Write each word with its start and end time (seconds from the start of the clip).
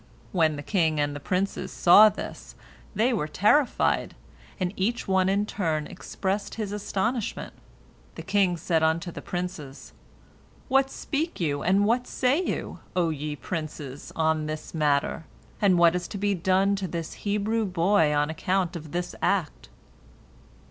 When 0.31 0.55
the 0.55 0.63
king 0.63 0.99
and 0.99 1.15
the 1.15 1.19
princes 1.19 1.69
saw 1.71 2.09
this, 2.09 2.55
they 2.95 3.13
were 3.13 3.27
terrified, 3.27 4.15
and 4.59 4.73
each 4.75 5.07
one 5.07 5.29
in 5.29 5.45
turn 5.45 5.85
expressed 5.85 6.55
his 6.55 6.71
astonishment. 6.71 7.53
The 8.15 8.23
king 8.23 8.57
said 8.57 8.81
unto 8.81 9.11
the 9.11 9.21
princes, 9.21 9.93
"What 10.69 10.89
speak 10.89 11.39
you, 11.39 11.61
and 11.61 11.85
what 11.85 12.07
say 12.07 12.43
you, 12.43 12.79
O 12.95 13.11
ye 13.11 13.35
princes, 13.35 14.11
on 14.15 14.47
this 14.47 14.73
matter, 14.73 15.25
and 15.61 15.77
what 15.77 15.93
is 15.95 16.07
to 16.07 16.17
be 16.17 16.33
done 16.33 16.75
to 16.77 16.87
this 16.87 17.13
Hebrew 17.21 17.63
boy 17.65 18.11
on 18.11 18.31
account 18.31 18.75
of 18.75 18.93
this 18.93 19.13
act?" 19.21 19.69